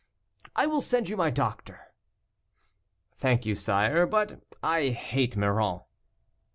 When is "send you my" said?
0.81-1.29